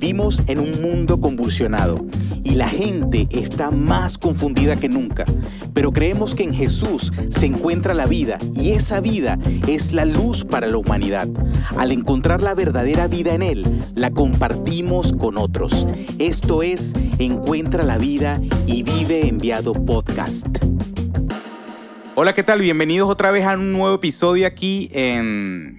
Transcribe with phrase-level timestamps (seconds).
[0.00, 2.06] Vivimos en un mundo convulsionado
[2.44, 5.24] y la gente está más confundida que nunca,
[5.74, 10.44] pero creemos que en Jesús se encuentra la vida y esa vida es la luz
[10.44, 11.26] para la humanidad.
[11.76, 13.64] Al encontrar la verdadera vida en Él,
[13.96, 15.84] la compartimos con otros.
[16.20, 20.46] Esto es Encuentra la vida y vive enviado podcast.
[22.14, 22.60] Hola, ¿qué tal?
[22.60, 25.77] Bienvenidos otra vez a un nuevo episodio aquí en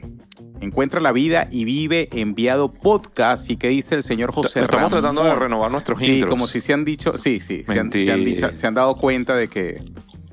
[0.62, 3.50] Encuentra la vida y vive enviado podcast.
[3.50, 4.90] ¿Y qué dice el señor José Estamos Ramón?
[4.90, 6.30] tratando de renovar nuestros Sí, intros.
[6.30, 8.48] como si se han dicho, sí, sí, se han, se han Mentira.
[8.48, 9.82] dicho- se han dado cuenta de que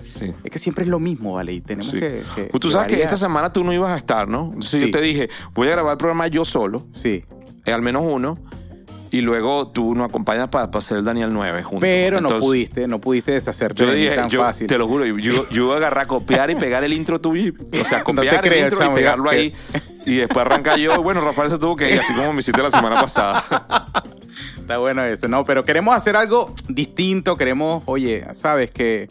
[0.02, 0.30] Sí.
[0.44, 1.52] es que siempre es lo mismo, ¿vale?
[1.52, 1.98] Y tenemos Sí.
[2.00, 4.46] que, que- Pues tú sabes que esta semana tú no ibas a estar, ¿no?
[4.46, 4.86] Entonces Sí.
[4.86, 7.22] yo te dije, voy a grabar el programa yo solo, Sí,
[7.64, 8.34] eh, al menos uno,
[9.16, 11.80] y luego tú nos acompañas para hacer el Daniel 9 juntos.
[11.80, 14.66] pero no pudiste, no pudiste deshacerte Yo dije, tan yo, fácil.
[14.66, 17.54] te lo juro, yo, yo iba a agarrar, copiar y pegar el intro tuyo.
[17.80, 19.54] O sea, copiar el intro chamo, y pegarlo ahí.
[20.04, 21.02] Y después arranca yo.
[21.02, 23.42] Bueno, Rafael se tuvo que ir, así como me hiciste la semana pasada.
[24.58, 29.08] Está bueno eso, no, pero queremos hacer algo distinto, queremos, oye, sabes que,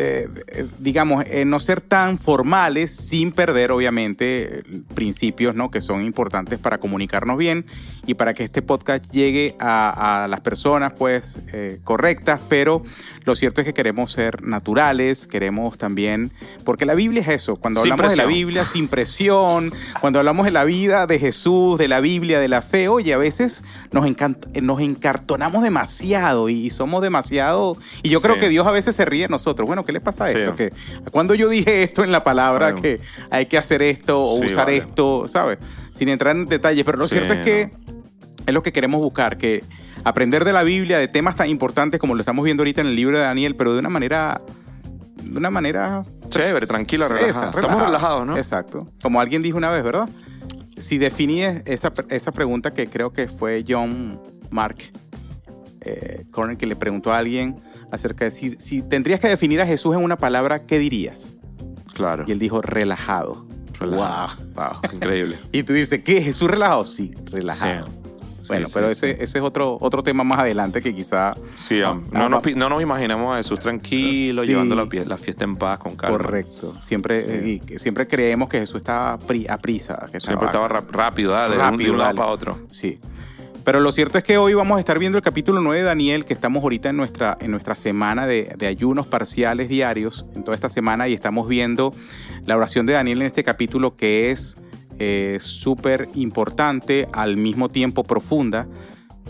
[0.00, 4.62] eh, eh, digamos, eh, no ser tan formales sin perder, obviamente,
[4.94, 5.70] principios, ¿no?
[5.70, 7.66] Que son importantes para comunicarnos bien
[8.06, 12.82] y para que este podcast llegue a, a las personas, pues, eh, correctas, pero
[13.26, 16.30] lo cierto es que queremos ser naturales, queremos también,
[16.64, 18.30] porque la Biblia es eso, cuando hablamos de la.
[18.30, 22.62] Biblia sin presión, cuando hablamos de la vida de Jesús, de la Biblia, de la
[22.62, 24.06] fe, oye, a veces nos,
[24.62, 27.76] nos encartonamos demasiado y somos demasiado...
[28.02, 29.66] Y yo creo que Dios a veces se ríe de nosotros.
[29.66, 30.38] Bueno, ¿qué les pasa a Sí.
[30.38, 30.56] esto?
[30.56, 30.70] Que
[31.12, 32.82] cuando yo dije esto en la palabra, Bueno.
[32.82, 34.78] que hay que hacer esto o Sí, usar vale.
[34.78, 35.58] esto, ¿sabes?
[35.94, 38.02] Sin entrar en detalles, pero lo Sí, cierto es que no.
[38.46, 39.62] es lo que queremos buscar, que
[40.04, 42.94] aprender de la Biblia, de temas tan importantes como lo estamos viendo ahorita en el
[42.96, 44.40] libro de Daniel, pero de una manera...
[45.22, 47.48] De una manera Chévere, tranquila, Sí, relajada.
[47.50, 48.36] esa, Estamos relajados, ¿no?
[48.36, 48.78] Exacto.
[49.02, 50.08] Como alguien dijo una vez, ¿verdad?
[50.78, 54.18] Si definíes esa, esa pregunta que creo que fue John
[54.50, 54.76] Mark
[55.82, 57.60] eh, Corner que le preguntó a alguien
[57.92, 61.34] acerca de si, si tendrías que definir a Jesús en una palabra, ¿qué dirías?
[61.94, 62.24] Claro.
[62.26, 63.46] Y él dijo relajado.
[63.78, 64.36] Relajado.
[64.54, 65.38] Wow, increíble.
[65.52, 66.22] Y tú dices, ¿qué?
[66.22, 66.84] ¿Jesús relajado?
[66.84, 67.86] Sí, relajado.
[67.86, 67.92] Sí.
[68.48, 69.16] Bueno, Sí, pero sí, ese, sí.
[69.20, 71.32] ese es otro, otro tema más adelante que quizá...
[71.56, 75.54] Sí, um, no, pi- no nos imaginamos a Jesús tranquilo, llevando la, la fiesta en
[75.54, 76.16] paz, con calma.
[76.18, 76.74] Correcto.
[76.82, 80.04] Siempre, eh, y siempre creemos que Jesús estaba a prisa.
[80.10, 82.16] Que Siempre estaba rápido, de un- de un lado dale.
[82.16, 82.58] para otro.
[82.70, 82.98] Sí.
[83.64, 86.24] Pero lo cierto es que hoy vamos a estar viendo el capítulo 9 de Daniel,
[86.24, 90.70] que estamos ahorita en nuestra, en nuestra semana de, ayunos parciales diarios, en toda esta
[90.70, 91.92] semana, y estamos viendo
[92.46, 94.56] la oración de Daniel en este capítulo que es
[94.98, 98.66] eh, súper importante, al mismo tiempo profunda.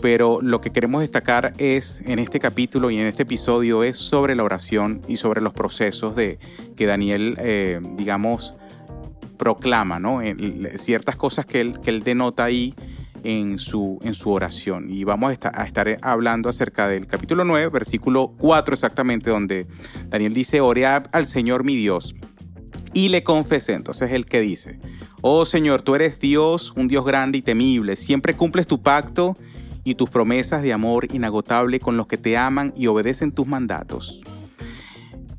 [0.01, 4.35] Pero lo que queremos destacar es en este capítulo y en este episodio es sobre
[4.35, 6.39] la oración y sobre los procesos de
[6.75, 8.55] que Daniel, eh, digamos,
[9.37, 10.21] proclama, ¿no?
[10.75, 12.73] Ciertas cosas que él, que él denota ahí
[13.23, 14.89] en su, en su oración.
[14.89, 19.67] Y vamos a estar, a estar hablando acerca del capítulo 9, versículo 4 exactamente, donde
[20.09, 22.15] Daniel dice, oré a- al Señor mi Dios
[22.93, 23.73] y le confesé.
[23.73, 24.79] Entonces el que dice,
[25.21, 29.35] oh Señor, tú eres Dios, un Dios grande y temible, siempre cumples tu pacto
[29.83, 34.21] y tus promesas de amor inagotable con los que te aman y obedecen tus mandatos.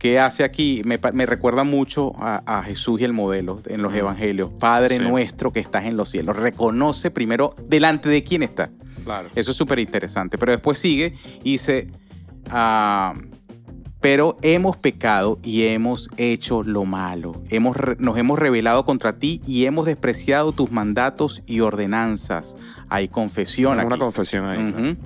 [0.02, 0.82] ¿Qué hace aquí?
[0.84, 0.96] Me,
[1.26, 4.50] recuerda mucho a, a Jesús y el modelo en los evangelios.
[4.50, 5.02] Padre Sí.
[5.04, 6.34] nuestro que estás en los cielos.
[6.34, 8.68] Reconoce primero delante de quién está.
[9.04, 9.28] Claro.
[9.36, 10.38] Eso es súper interesante.
[10.38, 11.14] Pero después sigue
[11.44, 11.86] y dice,
[12.50, 13.14] ah,
[14.02, 17.32] pero hemos pecado y hemos hecho lo malo.
[17.48, 22.56] Hemos, nos hemos rebelado contra ti y hemos despreciado tus mandatos y ordenanzas.
[22.90, 23.98] Hay confesión Una aquí.
[23.98, 24.72] confesión ahí.
[24.72, 24.96] claro.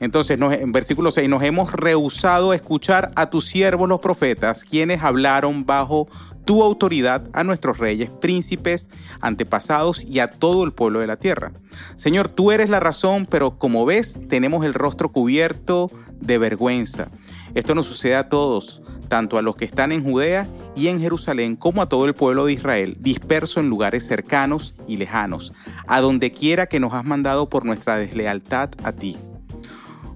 [0.00, 4.64] Entonces, nos- en versículo 6, nos hemos rehusado a escuchar a tus siervos los profetas,
[4.64, 6.08] quienes hablaron bajo
[6.44, 8.88] tu autoridad a nuestros reyes, príncipes,
[9.20, 11.52] antepasados y a todo el pueblo de la tierra.
[11.96, 15.90] Señor, tú eres la razón, pero como ves, tenemos el rostro cubierto
[16.20, 17.08] de vergüenza.
[17.54, 20.46] Esto nos sucede a todos, tanto a los que están en Judea
[20.76, 24.96] y en Jerusalén, como a todo el pueblo de Israel, disperso en lugares cercanos y
[24.96, 25.52] lejanos,
[25.86, 29.16] a donde quiera que nos has mandado por nuestra deslealtad a ti.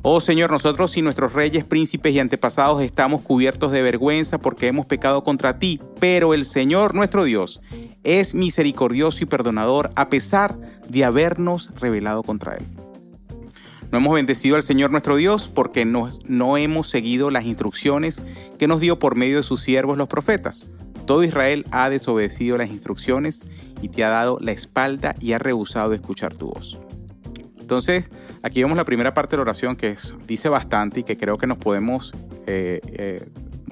[0.07, 4.85] Oh Señor, nosotros y nuestros reyes, príncipes y antepasados estamos cubiertos de vergüenza porque hemos
[4.85, 7.63] pecado contra ti, pero el Señor nuestro Dios
[8.03, 10.59] es misericordioso y perdonador a pesar
[10.89, 12.84] de habernos rebelado contra Él.
[13.95, 18.25] No hemos bendecido al Señor nuestro Dios porque nos- no hemos seguido las instrucciones
[18.59, 20.69] que nos dio por medio de sus siervos los profetas.
[21.07, 23.45] Todo Israel ha desobedecido las instrucciones
[23.83, 26.77] y te ha dado la espalda y ha rehusado escuchar tu voz.
[27.61, 28.11] Entonces,
[28.43, 29.95] aquí vemos la primera parte de la oración que
[30.27, 32.13] dice bastante y que creo que nos podemos
[32.49, 33.25] eh, eh,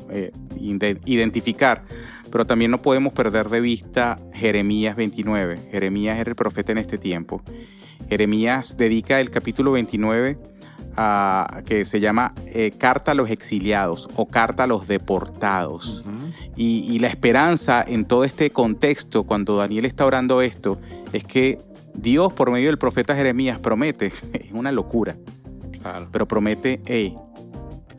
[0.09, 1.83] eh, identificar,
[2.31, 5.59] pero también no podemos perder de vista Jeremías 29.
[5.73, 7.43] Jeremías era el profeta en este tiempo.
[8.12, 10.37] Jeremías dedica el capítulo 29
[10.99, 16.05] a, que se llama eh, Carta a los exiliados o Carta a los deportados.
[16.55, 20.79] y, y la esperanza en todo este contexto, cuando Daniel está orando esto,
[21.14, 21.56] es que
[21.94, 25.17] Dios por medio del profeta Jeremías promete, es una locura,
[25.81, 26.06] Claro.
[26.12, 27.17] pero promete, hey,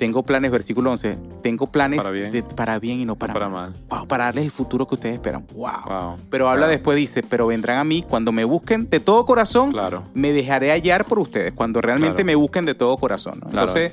[0.06, 2.32] tengo planes, versículo 11, tengo planes Para bien.
[2.32, 3.72] de- para bien y no para, para mal.
[3.72, 3.80] mal.
[3.90, 5.46] Wow, para darles el futuro que ustedes esperan.
[5.56, 5.72] Wow.
[5.88, 6.18] Wow.
[6.30, 10.04] Pero habla después, dice, pero vendrán a mí cuando me busquen de todo corazón, Claro.
[10.14, 12.26] me dejaré hallar por ustedes, cuando realmente Claro.
[12.26, 13.40] me busquen de todo corazón.
[13.44, 13.50] ¿no?
[13.50, 13.68] Claro.
[13.70, 13.92] Entonces,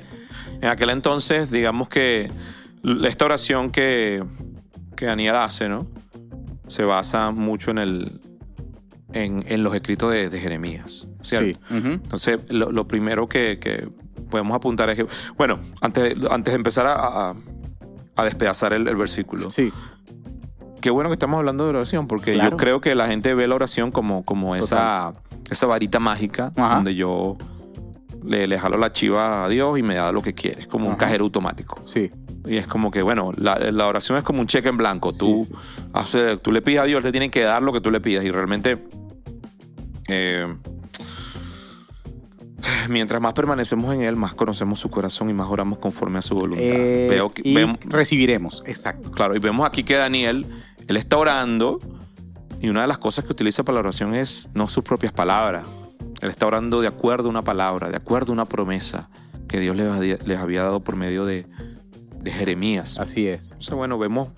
[0.61, 2.29] En aquel entonces, digamos que
[3.05, 4.23] esta oración que,
[4.95, 5.87] que Daniel hace, ¿no?
[6.67, 8.19] Se basa mucho en el
[9.13, 11.07] en, en los escritos de, de Jeremías.
[11.23, 11.59] ¿cierto?
[11.69, 11.75] sí.
[11.75, 13.87] Entonces, lo, lo primero que, que
[14.31, 15.05] podemos apuntar es que,
[15.37, 16.93] bueno, antes, de- antes de empezar a,
[17.29, 17.35] a-
[18.15, 19.71] a despedazar el, el versículo, Sí,
[20.81, 22.51] qué bueno que estamos hablando de oración, porque Claro.
[22.51, 25.13] yo creo que la gente ve la oración como, como esa,
[25.51, 26.75] esa varita mágica Ajá.
[26.75, 27.37] donde yo
[28.25, 30.61] le, le jalo la chiva a Dios y me da lo que quiere.
[30.61, 31.81] Es como un cajero automático.
[31.85, 32.09] sí.
[32.43, 35.13] Y es como que, bueno, la, la oración es como un cheque en blanco.
[35.13, 35.53] Tú, Sí,
[35.93, 38.25] haces- tú le pides a Dios, te tienen que dar lo que tú le pidas.
[38.25, 38.83] Y realmente,
[40.07, 40.47] eh,
[42.89, 46.35] mientras más permanecemos en Él, más conocemos su corazón y más oramos conforme a su
[46.35, 46.63] voluntad.
[46.65, 49.11] Es- Veo que- y vem- recibiremos, exacto.
[49.11, 50.45] claro, y vemos aquí que Daniel,
[50.87, 51.79] él está orando
[52.59, 55.67] y una de las cosas que utiliza para la oración es no sus propias palabras.
[56.21, 59.09] Él está orando de acuerdo a una palabra, de acuerdo a una promesa
[59.47, 61.47] que Dios les había, les había dado por medio de,
[62.19, 62.99] de Jeremías.
[62.99, 63.51] Así es.
[63.53, 64.29] Entonces, bueno, vemos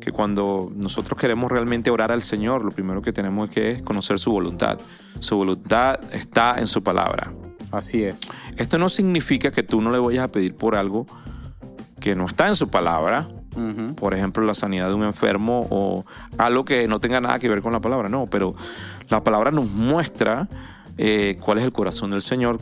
[0.00, 4.18] que cuando nosotros queremos realmente orar al Señor, lo primero que tenemos que es conocer
[4.18, 4.78] su voluntad.
[5.20, 7.32] Su voluntad está en su palabra.
[7.70, 8.20] Así es.
[8.56, 11.06] Esto no significa que tú no le vayas a pedir por algo
[12.00, 13.94] que no está en su palabra, Ujú.
[13.94, 16.04] por ejemplo, la sanidad de un enfermo o
[16.38, 18.54] algo que no tenga nada que ver con la palabra, no, pero
[19.08, 20.48] la palabra nos muestra
[20.96, 22.58] eh, cuál es el corazón del Señor,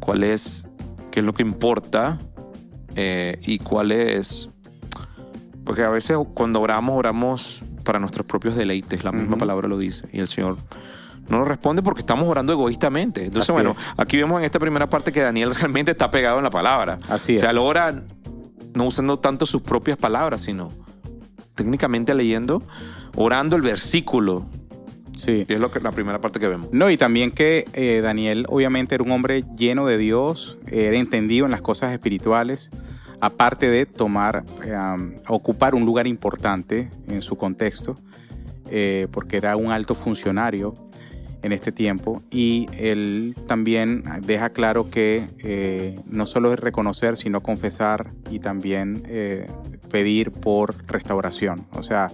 [0.00, 0.66] cuál es,
[1.12, 2.18] qué es lo que importa
[2.96, 4.50] eh, y cuál es,
[5.64, 9.38] porque a veces cuando oramos, oramos para nuestros propios deleites, la misma Ujú.
[9.38, 10.56] palabra lo dice, y el Señor
[11.28, 13.24] no nos responde porque estamos orando egoístamente.
[13.24, 13.94] Entonces, Así bueno, es.
[13.96, 16.98] aquí vemos en esta primera parte que Daniel realmente está pegado en la palabra.
[17.08, 17.54] Así o sea, es.
[17.54, 18.02] lo ora
[18.74, 20.68] no usando tanto sus propias palabras, sino
[21.54, 22.62] técnicamente leyendo,
[23.16, 24.46] orando el versículo.
[25.14, 25.44] Sí.
[25.46, 26.72] Y es lo que, la primera parte que vemos.
[26.72, 31.44] No, y también que eh, Daniel obviamente era un hombre lleno de Dios, era entendido
[31.44, 32.70] en las cosas espirituales,
[33.20, 37.94] aparte de tomar, eh, ocupar un lugar importante en su contexto,
[38.70, 40.74] eh, porque era un alto funcionario
[41.42, 47.40] en este tiempo, y él también deja claro que eh, no solo es reconocer, sino
[47.40, 49.46] confesar y también eh,
[49.90, 51.66] pedir por restauración.
[51.72, 52.06] O sea,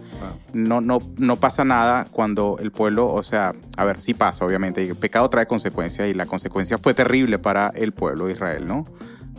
[0.53, 4.83] no, no, no pasa nada cuando el pueblo, o sea, a ver, sí pasa, obviamente,
[4.83, 8.85] el pecado trae consecuencias y la consecuencia fue terrible para el pueblo de Israel, ¿no?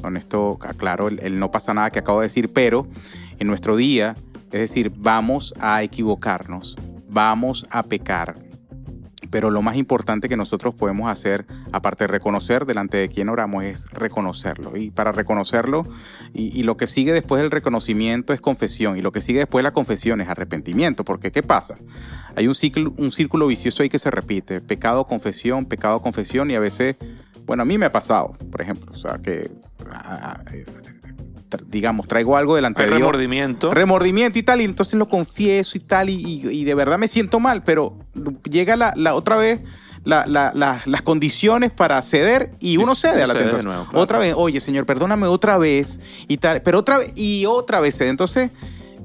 [0.02, 2.88] Con esto aclaro el, el no pasa nada que acabo de decir, pero
[3.40, 4.16] en nuestro día,
[4.46, 6.78] es decir, vamos a equivocarnos,
[7.10, 8.49] vamos a pecar.
[9.30, 13.64] Pero lo más importante que nosotros podemos hacer, aparte de reconocer delante de quien oramos,
[13.64, 14.76] es reconocerlo.
[14.78, 15.84] Y para reconocerlo,
[16.34, 18.98] y, lo que sigue después del reconocimiento es confesión.
[18.98, 21.04] Y lo que sigue después de la confesión es arrepentimiento.
[21.04, 21.76] Porque ¿qué pasa?
[22.36, 24.62] Hay un ciclo, un círculo vicioso ahí que se repite.
[24.62, 26.52] Pecado, confesión, pecado, confesión.
[26.52, 26.98] Y a veces,
[27.46, 28.92] bueno, a mí me ha pasado, por ejemplo.
[28.94, 29.50] O sea, que,
[29.92, 30.66] ah, eh,
[31.50, 33.72] tra- digamos, traigo algo delante Hay de Dios remordimiento.
[33.72, 37.08] remordimiento y tal, y entonces lo confieso y tal, y, y- y de verdad me
[37.08, 37.98] siento mal, pero
[38.50, 39.62] llega la, la otra vez
[40.06, 43.66] la- la- la- las condiciones para ceder y uno cede a la tentación.
[43.66, 44.00] nuevo, claro.
[44.02, 47.98] Otra vez, oye Señor, perdóname otra vez y tal, pero otra vez y otra vez
[47.98, 48.10] cede.
[48.10, 48.50] Entonces,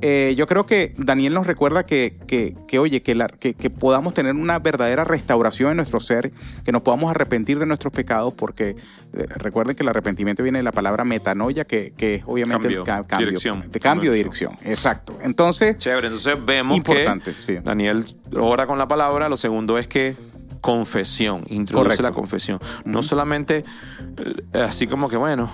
[0.06, 3.70] eh, yo creo que Daniel nos recuerda que, que, que, oye, que, la- que, que
[3.70, 6.30] podamos tener una verdadera restauración en nuestro ser,
[6.62, 8.76] que nos podamos arrepentir de nuestros pecados, porque
[9.14, 12.80] eh, recuerden que el arrepentimiento viene de la palabra metanoia, que, que es obviamente Cambio,
[12.80, 13.70] el ca- cambio, dirección.
[13.70, 14.50] de cambio de Dirección.
[14.50, 14.73] dirección.
[14.73, 15.18] Exacto.
[15.23, 17.54] Entonces, Chévere, entonces vemos importante, que sí.
[17.64, 18.04] Daniel
[18.38, 19.30] ora con la palabra.
[19.30, 20.14] Lo segundo es que
[20.61, 22.02] confesión, introduce Correcto.
[22.02, 22.58] la confesión.
[22.84, 23.64] No solamente
[24.52, 25.50] eh, así como que, bueno,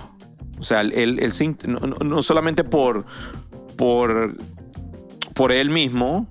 [0.59, 1.31] o sea, él, él
[1.67, 3.05] no, no- no solamente por,
[3.77, 4.35] por,
[5.33, 6.27] por él mismo,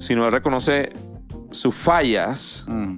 [0.00, 0.92] sino él reconoce
[1.50, 2.96] sus fallas, Mm,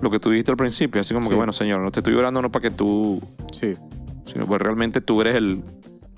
[0.00, 1.30] lo que tú dijiste al principio, así como Sí.
[1.30, 3.20] que, bueno, Señor, no te estoy orando no para que tú,
[3.52, 3.72] sí,
[4.26, 5.62] sino pues realmente tú eres el...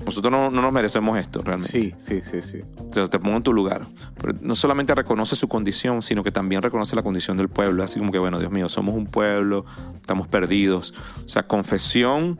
[0.04, 1.70] Nosotros no, no nos merecemos esto, realmente.
[1.72, 2.58] sí, sí, sí, sí.
[2.90, 3.82] O sea, te pongo en tu lugar.
[4.18, 7.82] Pero no solamente reconoce su condición, sino que también reconoce la condición del pueblo.
[7.84, 10.94] Así como que, bueno, Dios mío, somos un pueblo, estamos perdidos.
[11.24, 12.38] O sea, confesión,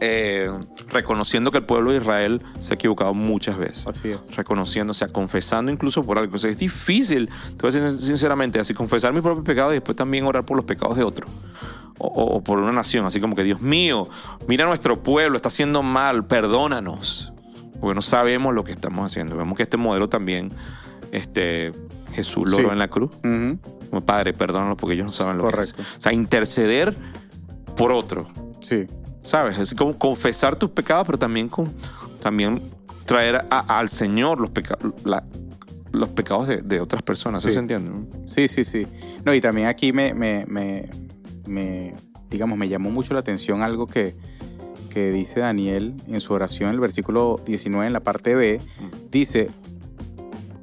[0.00, 0.50] eh,
[0.88, 3.86] reconociendo que el pueblo de Israel se ha equivocado muchas veces.
[3.86, 4.34] Así es.
[4.34, 6.36] Reconociendo, o sea, confesando incluso por algo.
[6.36, 9.74] O sea, es difícil, te voy a decir sinceramente, así confesar mi propio pecado y
[9.74, 11.30] después también orar por los pecados de otros.
[11.98, 14.08] o, o por una nación, así como que Dios mío,
[14.48, 17.30] mira nuestro pueblo, está haciendo mal, perdónanos.
[17.78, 19.36] Porque no sabemos lo que estamos haciendo.
[19.36, 20.50] Vemos que este modelo también,
[21.12, 21.72] este,
[22.14, 22.72] Jesús logró Sí.
[22.72, 23.10] en la cruz.
[23.90, 25.76] Como Padre, perdónanos porque ellos no saben lo Correcto.
[25.76, 25.94] que hacen.
[25.98, 26.94] O sea, interceder
[27.76, 28.28] por otro.
[28.60, 28.86] Sí.
[29.22, 29.58] ¿Sabes?
[29.58, 31.72] Es como confesar tus pecados, pero también, con,
[32.22, 32.60] también
[33.04, 35.24] traer a- al Señor los, peca- la-
[35.92, 37.40] los pecados de, de otras personas.
[37.40, 37.54] ¿Eso Sí.
[37.54, 37.90] se entiende?
[38.26, 38.86] Sí, sí, sí.
[39.24, 40.88] No, y también aquí me, me, me,
[41.46, 41.94] me,
[42.30, 44.14] digamos, me llamó mucho la atención algo que,
[44.90, 48.58] que dice Daniel en su oración, el versículo 19, en la parte B,
[49.10, 49.50] dice,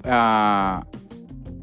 [0.05, 0.85] ah,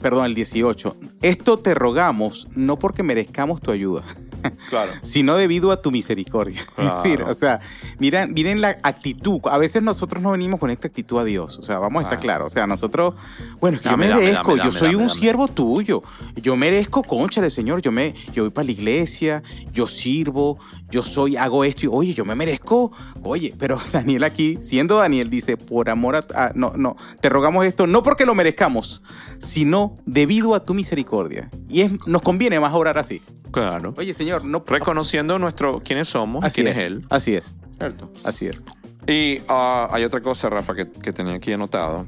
[0.01, 4.05] perdón, el 18, esto te rogamos no porque merezcamos tu ayuda,
[4.71, 4.93] Claro.
[5.03, 6.65] sino debido a tu misericordia.
[6.75, 6.97] Claro.
[6.97, 7.61] Es decir, o sea,
[7.99, 9.41] miren, miren la actitud.
[9.51, 11.59] A veces nosotros no venimos con esta actitud a Dios.
[11.59, 12.21] O sea, vamos a estar Ah.
[12.21, 12.47] claros.
[12.51, 13.15] O sea, nosotros,
[13.61, 16.03] bueno, que Dame, yo merezco, dame, yo dame, soy dame, un siervo tuyo.
[16.37, 17.81] Yo merezco, conchale, Señor.
[17.83, 20.59] Yo me, yo voy para la iglesia, yo sirvo,
[20.91, 22.93] yo soy, hago esto y, oye, yo me merezco.
[23.23, 27.65] Oye, pero Daniel aquí, siendo Daniel, dice, por amor a, a- no, no, te rogamos
[27.67, 29.03] esto, no porque lo merezcamos,
[29.39, 31.49] sino debido a tu misericordia.
[31.69, 33.21] Y es, nos conviene más orar así.
[33.51, 33.95] Claro.
[33.97, 37.05] Oye, Señor, no Reconociendo nuestro quiénes somos, Así quién es, es Él.
[37.11, 38.11] Así es, Cierto.
[38.25, 38.63] así es.
[39.07, 42.07] Y ah, hay otra cosa, Rafa, que, que tenía aquí anotado.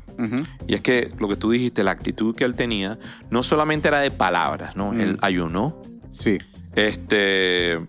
[0.66, 4.00] Y es que lo que tú dijiste, la actitud que él tenía, no solamente era
[4.00, 4.92] de palabras, ¿no?
[4.92, 5.00] Mm.
[5.00, 5.76] Él ayunó,
[6.10, 6.38] Sí,
[6.74, 7.80] este.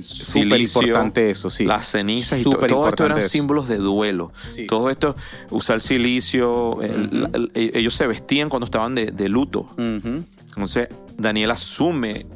[0.00, 1.66] súper silicio, importante eso, sí.
[1.66, 3.28] Las cenizas y todo, esto eran eso.
[3.28, 4.32] símbolos de duelo.
[4.54, 4.66] Sí.
[4.66, 5.14] Todo esto,
[5.50, 9.66] usar silicio, el- el- el- ellos se vestían cuando estaban de, de luto.
[9.76, 12.26] Entonces, Daniel asume,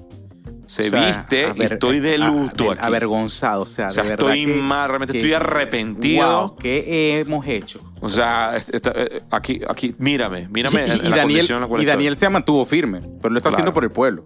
[0.69, 2.81] se O sea, viste y estoy de luto aquí.
[2.83, 6.49] Avergonzado, o sea, O sea, de verdad estoy que- mal, realmente que- estoy arrepentido.
[6.49, 7.81] Wow, ¿qué hemos hecho?
[8.01, 11.57] O sea, está- eh, aquí, aquí, mírame, mírame y, en- y en la Daniel, condición
[11.57, 11.97] en la cual y estoy.
[11.97, 13.57] Daniel se mantuvo firme, pero lo está Claro.
[13.57, 14.25] haciendo por el pueblo.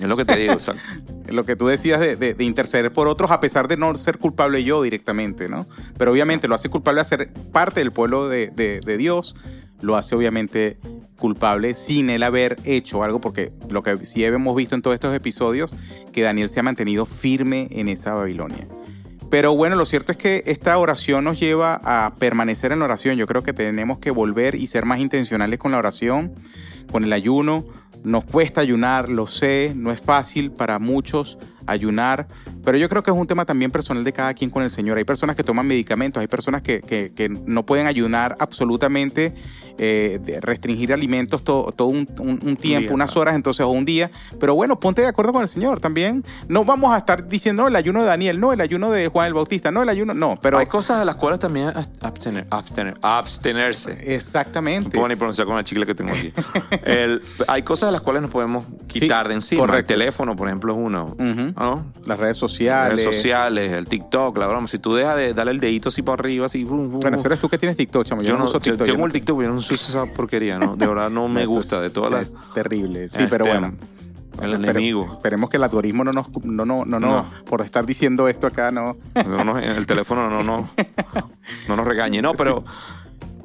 [0.00, 0.82] Es lo que te digo, exacto.
[1.28, 4.18] Lo que tú decías de, de- de interceder por otros, a pesar de no ser
[4.18, 5.66] culpable yo directamente, ¿no?
[5.96, 9.34] Pero obviamente lo hace culpable a ser parte del pueblo de, de- de Dios,
[9.84, 10.78] lo hace obviamente
[11.18, 15.14] culpable sin él haber hecho algo, porque lo que sí hemos visto en todos estos
[15.14, 15.74] episodios,
[16.12, 18.66] que Daniel se ha mantenido firme en esa Babilonia.
[19.30, 23.16] Pero bueno, lo cierto es que esta oración nos lleva a permanecer en la oración.
[23.16, 26.34] Yo creo que tenemos que volver y ser más intencionales con la oración,
[26.92, 27.64] con el ayuno.
[28.04, 32.26] Nos cuesta ayunar, lo sé, no es fácil para muchos ayunar,
[32.64, 34.98] pero yo creo que es un tema también personal de cada quien con el Señor.
[34.98, 39.34] Hay personas que toman medicamentos, hay personas que, que- que no pueden ayunar absolutamente,
[39.78, 43.84] eh, restringir alimentos todo, todo un, un- un tiempo, día, unas horas, entonces, o un
[43.84, 44.10] día.
[44.40, 46.22] Pero bueno, ponte de acuerdo con el Señor también.
[46.48, 49.26] No vamos a estar diciendo "No, el ayuno de Daniel, no el ayuno de Juan
[49.26, 52.96] el Bautista, no el ayuno, no, pero Hay cosas de las cuales también abstener, abstener-
[53.02, 54.14] abstenerse.
[54.14, 54.88] exactamente.
[54.88, 56.32] No puedo ni pronunciar con la chicle que tengo aquí.
[56.84, 59.60] El- hay cosas de las cuales nos podemos quitar Sí, de encima.
[59.60, 59.92] correcto.
[59.92, 61.16] El teléfono, por ejemplo, es uno.
[61.56, 61.86] ¿No?
[62.06, 62.98] Las redes sociales.
[63.00, 64.66] Redes sociales, el TikTok, la broma.
[64.68, 66.64] Si tú dejas de darle el dedito así para arriba, así.
[66.64, 68.22] brum, brum, Bueno, eres tú que tienes TikTok, chamo.
[68.22, 68.86] Yo, yo no, uso yo TikTok.
[68.86, 70.76] tengo yo el TikTok, yo no uso esa porquería, ¿no?
[70.76, 71.76] De verdad no me gusta.
[71.76, 72.28] es- De todas las.
[72.28, 73.08] Es terrible.
[73.08, 73.74] Sí, Este, pero bueno.
[74.42, 75.08] El enemigo.
[75.12, 78.72] Esperemos que el algoritmo no nos, no, no, no, no, por estar diciendo esto acá,
[78.72, 78.96] no.
[79.26, 80.68] No, no, el teléfono no, no,
[81.68, 82.20] no nos regañe.
[82.20, 82.64] No, pero.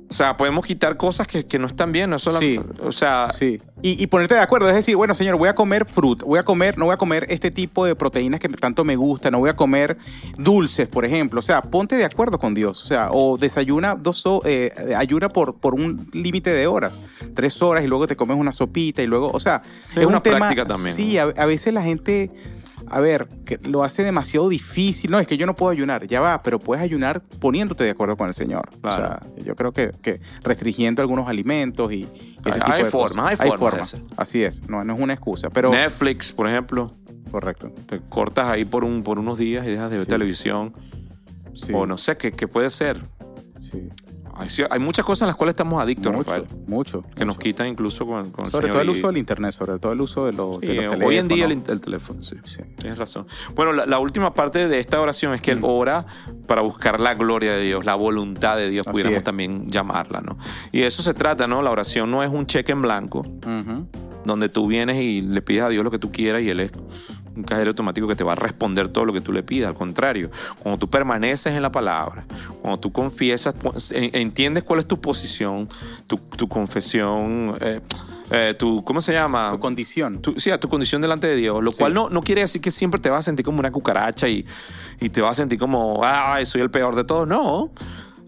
[0.10, 2.74] O sea, podemos quitar cosas que, que no están bien, no es solamente.
[2.74, 2.82] Sí.
[2.84, 3.60] O sea, Sí.
[3.82, 6.44] Y, y ponerte de acuerdo, es decir, bueno, señor, voy a comer fruta, voy a
[6.44, 9.50] comer, no voy a comer este tipo de proteínas que tanto me gusta, no voy
[9.50, 9.98] a comer
[10.38, 11.39] dulces, por ejemplo.
[11.39, 12.84] O sea, ponte de acuerdo con Dios.
[12.84, 17.00] O sea, o desayuna dos eh, ayuna por, por un límite de horas,
[17.36, 19.62] tres horas, y luego te comes una sopita, y luego, o sea,
[19.96, 22.32] Es una práctica también, Sí, a, a veces la gente.
[22.89, 25.12] A ver, que lo hace demasiado difícil.
[25.12, 26.08] No, es que yo no puedo ayunar.
[26.08, 28.69] Ya va, pero puedes ayunar poniéndote de acuerdo con el Señor.
[28.81, 29.03] Claro.
[29.03, 32.05] O sea, yo creo que, que restringiendo algunos alimentos y, y
[32.46, 33.96] ese Hay- tipo hay formas, hay formas.
[34.17, 36.93] Así es, no, no es una excusa, pero Netflix, por ejemplo,
[37.31, 37.72] correcto.
[37.86, 40.10] te cortas ahí por, un, por unos días y dejas de ver Sí.
[40.12, 40.74] televisión.
[41.53, 43.01] Sí, O no sé, ¿qué, qué puede ser?
[43.62, 43.89] sí.
[44.69, 46.46] Hay, muchas cosas en las cuales estamos adictos, mucho, Rafael.
[46.67, 47.01] mucho.
[47.15, 50.01] Que nos quitan incluso con, con Sobre todo el uso del internet, sobre todo el
[50.01, 51.08] uso de los, Sí, de los teléfonos.
[51.08, 52.36] hoy en día el, el teléfono, sí.
[52.43, 52.62] Sí.
[52.77, 53.27] Tienes razón.
[53.55, 55.65] Bueno, la, la última parte de esta oración es que él Mm.
[55.65, 56.05] ora
[56.48, 59.24] para buscar la gloria de Dios, la voluntad de Dios, Así pudiéramos es.
[59.25, 60.38] también llamarla, ¿no?
[60.72, 61.62] Y de eso se trata, ¿no?
[61.62, 63.25] La oración no es un cheque en blanco
[64.25, 66.72] donde tú vienes y le pides a Dios lo que tú quieras y Él es
[67.36, 69.69] un cajero automático que te va a responder todo lo que tú le pidas.
[69.69, 70.29] Al contrario,
[70.62, 72.25] cuando tú permaneces en la palabra,
[72.62, 73.55] cuando tú confiesas,
[73.91, 75.69] en- entiendes cuál es tu posición,
[76.07, 77.81] tu, tu confesión, eh,
[78.31, 79.50] eh, tu, ¿cómo se llama?
[79.51, 80.21] Tu condición.
[80.21, 81.77] tu, sí, a tu condición delante de Dios, lo Sí.
[81.79, 84.45] cual no, no quiere decir que siempre te vas a sentir como una cucaracha y,
[85.00, 87.27] y te vas a sentir como, ay, soy el peor de todos.
[87.27, 87.71] No,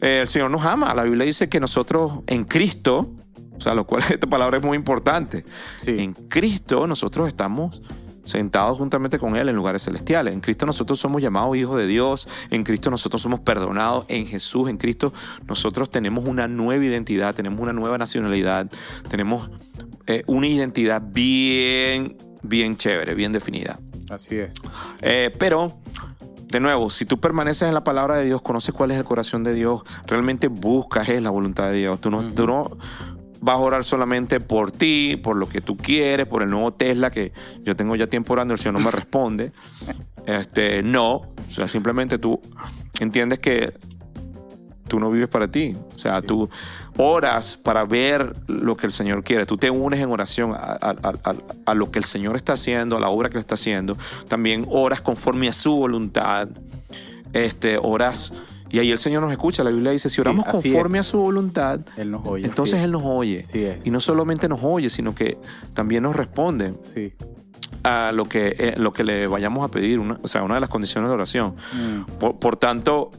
[0.03, 0.95] Eh, el Señor nos ama.
[0.95, 3.11] La Biblia dice que nosotros en Cristo,
[3.55, 5.45] o sea, lo cual esta palabra es muy importante,
[5.77, 5.91] Sí.
[5.99, 7.83] en Cristo nosotros estamos
[8.23, 10.33] sentados juntamente con Él en lugares celestiales.
[10.33, 14.69] En Cristo nosotros somos llamados hijos de Dios, en Cristo nosotros somos perdonados, en Jesús,
[14.69, 15.13] en Cristo
[15.47, 18.69] nosotros tenemos una nueva identidad, tenemos una nueva nacionalidad,
[19.09, 19.49] tenemos
[20.07, 23.79] eh, una identidad bien, bien chévere, bien definida.
[24.09, 24.53] Así es.
[25.01, 25.79] Eh, pero,
[26.47, 29.43] de nuevo, si tú permaneces en la palabra de Dios, conoces cuál es el corazón
[29.43, 32.01] de Dios, realmente buscas es la voluntad de Dios.
[32.01, 32.77] Tú no, tú no
[33.41, 37.11] vas a orar solamente por ti, por lo que tú quieres, por el nuevo Tesla
[37.11, 37.33] que
[37.63, 39.51] yo tengo ya tiempo orando, el Señor no me responde.
[40.25, 42.39] Este, no, o sea, simplemente tú
[42.99, 43.73] entiendes que
[44.87, 45.75] tú no vives para ti.
[45.95, 46.49] O sea, tú
[46.97, 49.45] oras para ver lo que el Señor quiere.
[49.45, 52.97] Tú te unes en oración a, a- a- a lo que el Señor está haciendo,
[52.97, 53.97] a la obra que está haciendo.
[54.27, 56.49] También oras conforme a su voluntad.
[57.33, 58.33] Este, oras.
[58.71, 59.63] Y ahí el Señor nos escucha.
[59.63, 61.07] La Biblia dice, si oramos conforme es.
[61.07, 62.45] a su voluntad, Él nos oye.
[62.45, 62.79] entonces.
[62.81, 63.39] Él nos oye.
[63.41, 63.85] Es.
[63.85, 65.37] Y no solamente nos oye, sino que
[65.73, 67.13] también nos responde Sí.
[67.83, 69.99] a lo que, eh, lo que le vayamos a pedir.
[69.99, 71.55] Una- o sea, una de las condiciones de oración.
[71.73, 73.09] Mm, Por, por tanto,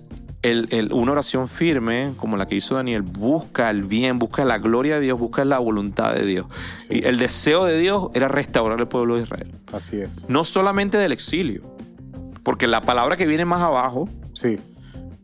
[0.42, 4.58] el- el- una oración firme, como la que hizo Daniel, busca el bien, busca la
[4.58, 6.46] gloria de Dios, busca la voluntad de Dios.
[6.78, 7.00] Sí.
[7.00, 9.52] Y el deseo de Dios era restaurar el pueblo de Israel.
[9.72, 10.28] Así es.
[10.28, 11.62] No solamente del exilio,
[12.42, 14.58] porque la palabra que viene más abajo, Sí.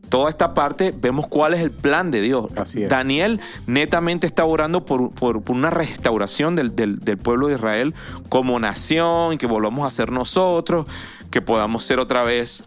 [0.09, 2.47] Toda esta parte, vemos cuál es el plan de Dios.
[2.57, 2.89] Así es.
[2.89, 7.95] Daniel netamente está orando por, por- por una restauración del, del- del pueblo de Israel
[8.29, 10.87] como nación, que volvamos a ser nosotros,
[11.31, 12.65] que podamos ser otra vez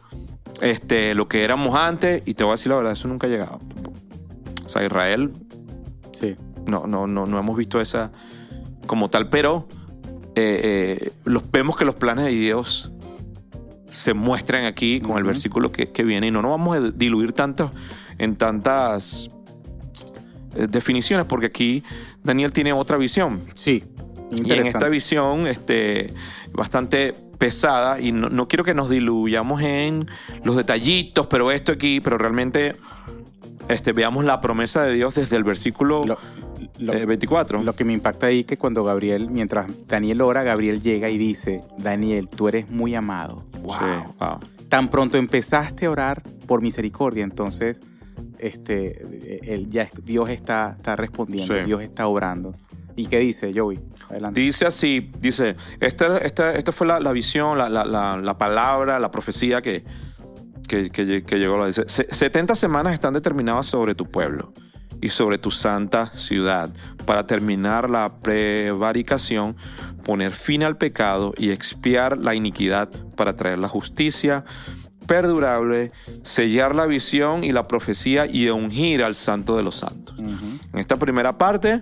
[0.62, 2.22] este, lo que éramos antes.
[2.26, 3.60] Y te voy a decir la verdad, eso nunca ha llegado.
[4.66, 5.32] O sea, Israel,
[6.14, 6.36] Sí.
[6.66, 8.12] no, no, no, no hemos visto esa
[8.86, 9.68] como tal, pero
[10.36, 12.92] eh, eh, los, vemos que los planes de Dios
[13.92, 17.34] se muestran aquí con el versículo que, que viene y no nos vamos a diluir
[17.34, 17.72] tanto
[18.18, 19.30] en tantas
[20.56, 21.84] eh, definiciones porque aquí
[22.24, 23.84] Daniel tiene otra visión Sí.
[24.32, 26.14] y en esta visión este,
[26.54, 30.06] bastante pesada y no, no quiero que nos diluyamos en
[30.44, 32.74] los detallitos, pero esto aquí, pero realmente
[33.68, 36.18] este, veamos la promesa de Dios desde el versículo Lo,
[36.80, 37.64] lo- eh, 24.
[37.64, 41.62] lo que me impacta ahí que cuando Gabriel, mientras Daniel ora, Gabriel llega y dice,
[41.78, 43.44] Daniel, tú eres muy amado.
[43.62, 43.76] Wow.
[43.78, 44.40] Sí, wow.
[44.70, 47.80] Tan pronto empezaste a orar por misericordia, entonces
[48.40, 51.60] este, él ya, Dios está, está respondiendo, Sí.
[51.66, 52.56] Dios está obrando.
[52.96, 53.80] ¿Y qué dice Joey?
[54.10, 54.42] Adelante.
[54.42, 59.00] Dice así, dice, esta, esta, esta fue la, la visión, la, la- la- la palabra,
[59.00, 59.84] la profecía que,
[60.68, 61.66] que, que que llegó.
[61.66, 64.52] Dice, "Se- 70 semanas están determinadas sobre tu pueblo
[65.02, 66.70] y sobre tu santa ciudad
[67.06, 69.56] para terminar la prevaricación,
[70.06, 74.46] poner fin al pecado y expiar la iniquidad para traer la justicia
[75.08, 75.92] perdurable,
[76.24, 80.18] sellar la visión y la profecía y ungir al santo de los santos.
[80.18, 80.60] Ujú.
[80.74, 81.82] En esta primera parte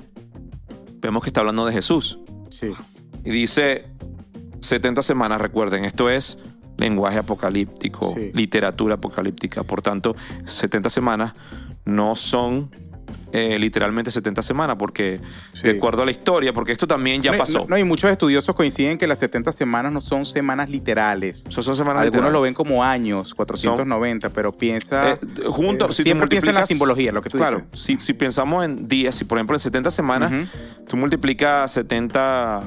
[1.00, 2.20] vemos que está hablando de Jesús.
[2.50, 2.72] Sí.
[3.24, 3.86] Y dice
[4.62, 6.38] 70 semanas, recuerden, esto es
[6.78, 8.32] lenguaje apocalíptico, Sí.
[8.34, 9.64] literatura apocalíptica.
[9.64, 11.34] Por tanto, 70 semanas
[11.86, 12.72] no son
[13.32, 15.20] eh, literalmente 70 semanas, porque
[15.54, 15.62] Sí.
[15.64, 17.60] de acuerdo a la historia, porque esto también ya No, pasó.
[17.60, 21.46] No, no, y muchos estudiosos coinciden que las 70 semanas no son semanas literales.
[21.48, 22.34] Eso son semanas Algunos literales.
[22.34, 25.12] lo ven como años, 490, pero piensa...
[25.12, 27.86] Eh, junto, eh, si siempre piensa en la simbología, lo que tú claro, dices.
[27.86, 30.48] si, si pensamos en días, si por ejemplo en 70 semanas,
[30.90, 32.62] tú multiplicas 70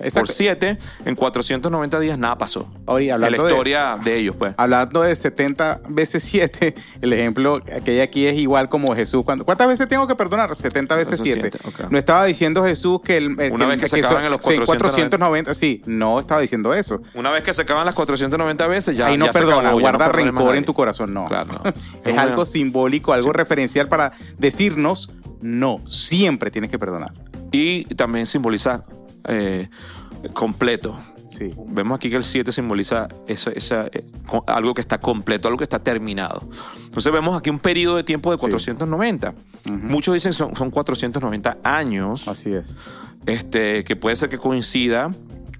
[0.00, 0.32] por Exacto.
[0.32, 2.68] 7, en 490 días nada pasó.
[2.98, 4.54] Y En la hablando de- historia de, ellos, pues.
[4.56, 9.24] Hablando de 70 veces 7, el ejemplo que hay aquí es igual como Jesús.
[9.24, 10.54] Cuando- ¿Cuántas veces tengo que perdonar?
[10.56, 11.50] 70 veces Veces 7.
[11.60, 11.90] siete, ok.
[11.90, 14.56] No estaba diciendo Jesús que el, el- Una vez que se acaban en los sí,
[14.56, 15.18] 490.
[15.18, 15.54] 490.
[15.54, 17.00] Sí, no estaba diciendo eso.
[17.14, 19.06] Una vez que se acaban las 490 veces, ya.
[19.06, 21.26] Ahí no ya se perdona, acabó, ya no guarda a rencor en tu corazón, no.
[21.26, 21.72] Claro, no.
[22.04, 25.10] es algo simbólico, algo referencial para decirnos,
[25.40, 27.12] no, siempre tienes que perdonar.
[27.52, 28.84] Y también simboliza
[29.24, 29.68] eh,
[30.32, 30.98] completo.
[31.30, 31.48] Sí.
[31.68, 34.04] Vemos aquí que el 7 simboliza esa, esa, eh,
[34.46, 36.42] algo que está completo, algo que está terminado.
[36.84, 38.42] Entonces vemos aquí un periodo de tiempo de Sí.
[38.42, 39.34] 490.
[39.66, 39.76] Ujú.
[39.76, 42.76] Muchos dicen son, son 490 años, Así es.
[43.26, 45.10] este, que puede ser que coincida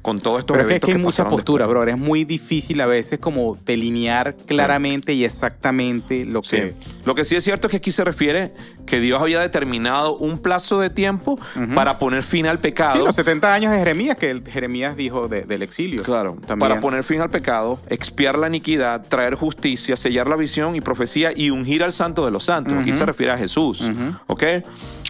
[0.02, 1.84] con todos estos Pero es que, es que hay muchas posturas, bro.
[1.84, 6.56] Es muy difícil a veces como delinear claramente y exactamente lo Sí.
[7.04, 8.52] Lo que sí es cierto es que aquí se refiere
[8.86, 11.38] que Dios había determinado un plazo de tiempo
[11.74, 12.92] para poner fin al pecado.
[12.92, 16.02] Sí, los 70 años de Jeremías, que Jeremías dijo de- del exilio.
[16.02, 16.58] Claro, También.
[16.58, 21.32] para poner fin al pecado, expiar la iniquidad, traer justicia, sellar la visión y profecía
[21.34, 22.74] y ungir al santo de los santos.
[22.74, 23.80] Aquí se refiere a Jesús.
[23.80, 24.16] Ujú.
[24.26, 24.42] ¿Ok?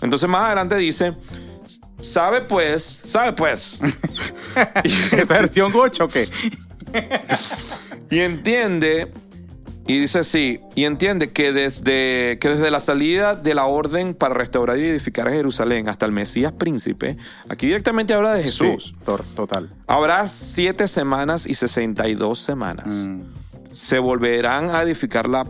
[0.02, 1.12] Entonces más adelante dice,
[2.00, 3.80] sabe pues, sabe pues,
[5.12, 6.28] ¿Esa versión gocho o qué?
[8.10, 9.12] y entiende
[9.86, 14.34] Y dice así, y entiende que desde, que desde la salida de la orden para
[14.34, 17.16] restaurar y edificar a Jerusalén hasta el Mesías príncipe,
[17.48, 18.94] aquí directamente habla de Jesús.
[18.94, 19.68] Sí, total.
[19.88, 22.86] Habrá siete semanas y sesenta y dos semanas.
[22.86, 23.20] Mm,
[23.72, 25.44] Se volverán a edificar la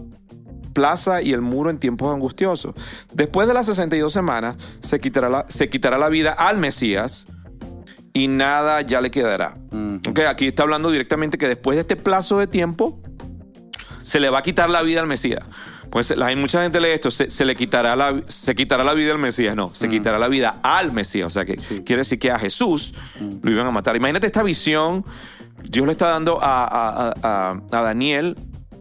[0.73, 2.75] plaza y el muro en tiempos angustiosos.
[3.13, 7.27] Después de las 62 semanas, se quitará la, se quitará la vida al Mesías
[8.13, 9.55] y nada ya le quedará.
[9.73, 9.97] mm.
[10.09, 13.01] Ok, aquí está hablando directamente que después de este plazo de tiempo,
[14.11, 15.45] se le va a quitar la vida al Mesías.
[15.91, 19.13] Pues hay mucha gente lee esto, se, se le quitará la, se quitará la vida
[19.13, 19.55] al Mesías.
[19.55, 21.27] No, se quitará la vida al Mesías.
[21.29, 21.83] O sea que Sí.
[21.87, 22.93] quiere decir que a Jesús
[23.43, 23.95] lo iban a matar.
[23.97, 25.05] Imagínate esta visión.
[25.63, 28.35] Dios le está dando a- a- a Daniel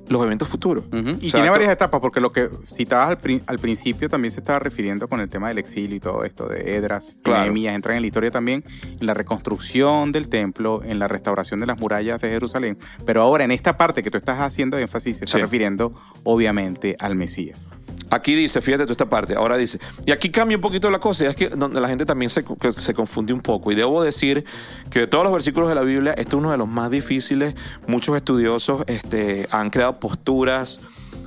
[0.10, 0.84] los eventos futuros.
[0.92, 4.32] Y O sea, tiene varias etapas, porque lo que citabas al, pri- al principio también
[4.32, 7.42] se estaba refiriendo con el tema del exilio y todo esto de Edras, Claro.
[7.44, 8.64] Nehemías, entran en la historia también,
[9.00, 12.78] en la reconstrucción del templo, en la restauración de las murallas de Jerusalén.
[13.06, 15.42] Pero ahora, en esta parte que tú estás haciendo énfasis, se está Sí.
[15.44, 15.94] refiriendo
[16.24, 17.70] obviamente al Mesías.
[18.12, 21.26] Aquí dice, fíjate tú esta parte, ahora dice, y aquí cambia un poquito la cosa,
[21.26, 22.44] y es que donde la gente también se,
[22.78, 23.72] se confunde un poco.
[23.72, 24.44] Y debo decir
[24.90, 27.54] que de todos los versículos de la Biblia, este es uno de los más difíciles.
[27.88, 30.80] Muchos estudiosos este, han creado posturas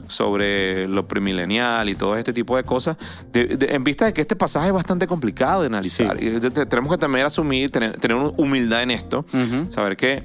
[0.08, 2.96] sobre lo premilenial y todo este tipo de cosas,
[3.32, 6.18] de- de- en vista de que este pasaje es bastante complicado de analizar.
[6.18, 6.26] Sí.
[6.26, 9.24] Y de- de- tenemos que también asumir, tener, tener humildad en esto,
[9.70, 10.24] saber que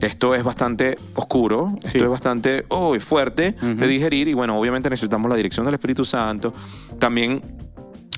[0.00, 1.88] esto es bastante oscuro, Sí.
[1.98, 6.04] esto es bastante oh, fuerte de digerir y bueno, obviamente necesitamos la dirección del Espíritu
[6.04, 6.52] Santo,
[6.98, 7.40] también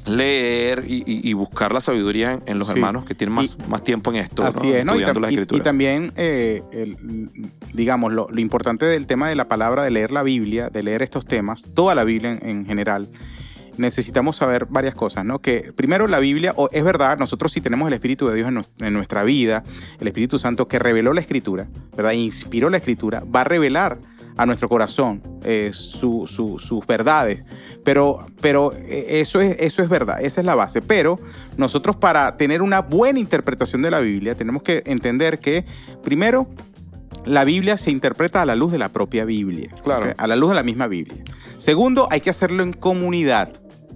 [0.07, 2.75] leer y, y- y buscar la sabiduría en, en los Sí.
[2.75, 4.75] hermanos que tienen más, Y- más tiempo en esto, Así ¿no?
[4.75, 5.65] es, estudiando las y- y escrituras.
[5.65, 7.31] también, eh, el-
[7.73, 11.01] digamos, lo, lo importante del tema de la palabra, de leer la Biblia, de leer
[11.03, 13.09] estos temas, toda la Biblia en, en general,
[13.79, 15.41] necesitamos saber varias cosas, ¿no?
[15.41, 18.93] Que primero la Biblia, o es verdad, nosotros sí tenemos el Espíritu de Dios en,
[18.93, 19.63] nuestra vida,
[20.01, 22.13] el Espíritu Santo que reveló la Escritura, ¿verdad?
[22.13, 23.99] Inspiró la Escritura, va a revelar
[24.37, 27.45] a nuestro corazón eh, su- sus verdades.
[27.85, 30.83] Pero, pero eh, eso, es, eso es verdad, esa es la base.
[30.83, 31.19] Pero
[31.57, 35.65] nosotros para tener una buena interpretación de la Biblia tenemos que entender que,
[36.03, 36.49] primero,
[37.25, 39.71] la Biblia se interpreta a la luz de la propia Biblia.
[39.83, 40.15] Claro.
[40.17, 41.23] A la luz de la misma Biblia.
[41.59, 43.53] Segundo, hay que hacerlo en comunidad,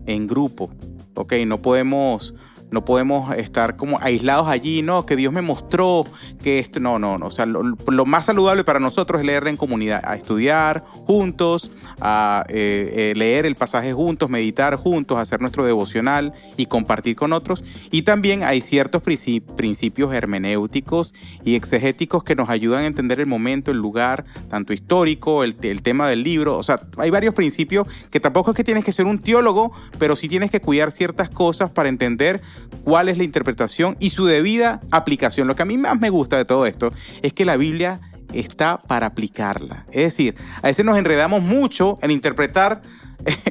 [0.06, 0.70] en grupo.
[1.18, 1.34] ¿ok?
[1.46, 2.34] No podemos,
[2.70, 6.04] no podemos estar como aislados allí, no, que Dios me mostró
[6.42, 7.26] que esto, no, no, no.
[7.26, 12.44] O sea, lo, más saludable para nosotros es leerla en comunidad, a estudiar juntos, a
[12.48, 17.64] eh, eh, leer el pasaje juntos, meditar juntos, hacer nuestro devocional y compartir con otros.
[17.90, 23.26] Y también hay ciertos princi- principios hermenéuticos y exegéticos que nos ayudan a entender el
[23.26, 26.56] momento, el lugar, tanto histórico, el, el tema del libro.
[26.56, 30.16] O sea, hay varios principios que tampoco es que tienes que ser un teólogo, pero
[30.16, 32.40] sí tienes que cuidar ciertas cosas para entender
[32.84, 35.46] cuál es la interpretación y su debida aplicación.
[35.46, 36.90] Lo que a mí más me gusta de todo esto
[37.22, 38.00] es que la Biblia
[38.32, 39.84] está para aplicarla.
[39.90, 42.82] Es decir, a veces nos enredamos mucho en interpretar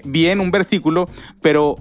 [0.05, 1.07] bien un versículo,
[1.41, 1.75] pero,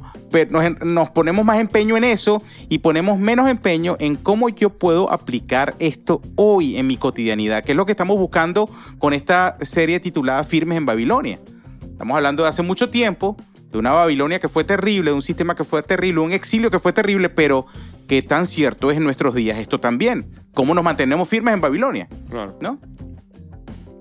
[0.51, 5.13] nos, nos ponemos más empeño en eso y ponemos menos empeño en cómo yo puedo
[5.13, 10.01] aplicar esto hoy en mi cotidianidad, que es lo que estamos buscando con esta serie
[10.01, 11.41] titulada Firmes en Babilonia.
[11.83, 13.37] Estamos hablando de hace mucho tiempo,
[13.77, 16.79] de una Babilonia que fue terrible, de un sistema que fue terrible, un exilio que
[16.79, 17.67] fue terrible, pero
[18.09, 20.25] qué tan cierto es en nuestros días esto también.
[20.55, 22.09] ¿Cómo nos mantenemos firmes en Babilonia?
[22.31, 22.59] Claro.
[22.61, 22.79] ¿No?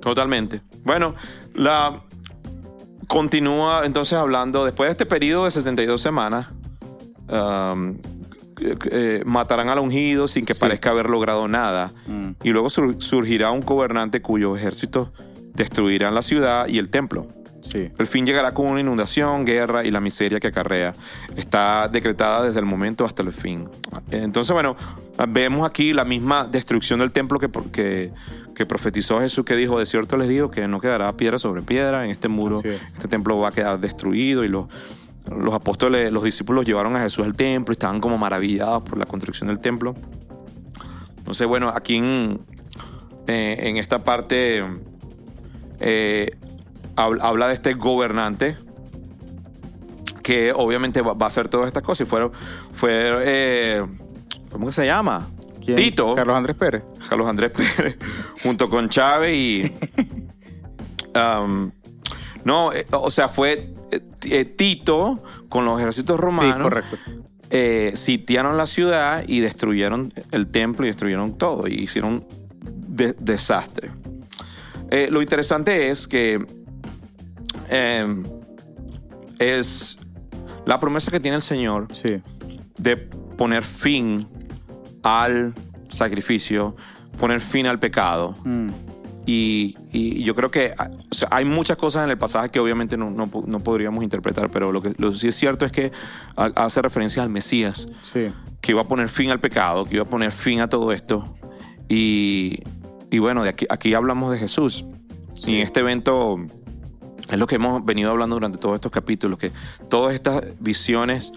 [0.01, 0.61] Totalmente.
[0.83, 1.15] Bueno,
[1.53, 2.01] la
[3.07, 6.47] continúa entonces hablando, después de este periodo de 62 semanas,
[7.29, 7.97] um,
[8.61, 10.61] eh, eh, matarán al ungido sin que Sí.
[10.61, 11.91] parezca haber logrado nada.
[12.07, 12.29] Mm.
[12.43, 15.09] Y luego sur- surgirá un gobernante cuyos ejércitos
[15.53, 17.27] destruirán la ciudad y el templo.
[17.65, 17.91] Sí.
[17.97, 20.93] El fin llegará con una inundación, guerra y la miseria que acarrea.
[21.35, 23.67] Está decretada desde el momento hasta el fin.
[24.11, 24.75] Entonces, bueno,
[25.29, 28.11] vemos aquí la misma destrucción del templo que, que,
[28.53, 32.05] que profetizó Jesús, que dijo, de cierto les digo que no quedará piedra sobre piedra
[32.05, 32.59] en este muro.
[32.63, 32.81] Es.
[32.93, 34.67] Este templo va a quedar destruido y los,
[35.35, 39.05] los apóstoles, los discípulos llevaron a Jesús al templo y estaban como maravillados por la
[39.05, 39.95] construcción del templo.
[41.17, 42.39] Entonces, bueno, aquí en,
[43.25, 44.63] eh, en esta parte
[45.79, 46.29] eh,
[46.95, 48.55] habla de este gobernante
[50.23, 52.07] que obviamente va, va a hacer todas estas cosas.
[52.07, 52.29] Y fue,
[52.73, 52.91] fue
[53.23, 53.85] eh,
[54.51, 55.29] ¿cómo que se llama?
[55.63, 55.75] ¿Quién?
[55.77, 56.15] Tito.
[56.15, 56.83] Carlos Andrés Pérez.
[57.09, 57.97] Carlos Andrés Pérez,
[58.43, 59.71] junto con Chávez y...
[61.15, 61.71] um,
[62.43, 66.57] no, eh, o sea, fue eh, eh, Tito con los ejércitos romanos.
[66.57, 66.97] Sí, correcto.
[67.49, 72.25] eh, sitiaron la ciudad y destruyeron el templo y destruyeron todo y hicieron
[72.61, 73.89] de- desastre.
[75.09, 76.45] Lo interesante es que
[77.69, 78.23] eh,
[79.39, 79.97] es
[80.65, 82.21] la promesa que tiene el Señor Sí.
[82.77, 84.27] de poner fin
[85.03, 85.53] al
[85.89, 86.75] sacrificio,
[87.19, 88.35] poner fin al pecado.
[88.43, 88.69] Mm.
[89.27, 90.75] Y, y yo creo que
[91.11, 94.51] o sea, hay muchas cosas en el pasaje que obviamente no, no, no podríamos interpretar,
[94.51, 95.91] pero lo que lo sí es cierto es que
[96.35, 98.27] hace referencia al Mesías, Sí.
[98.61, 101.23] que iba a poner fin al pecado, que iba a poner fin a todo esto.
[101.89, 102.59] Y,
[103.09, 104.85] y bueno, de aquí, aquí hablamos de Jesús.
[105.47, 106.37] Y en este evento
[107.29, 109.51] es lo que hemos venido hablando durante todos estos capítulos, que
[109.89, 111.31] todas estas visiones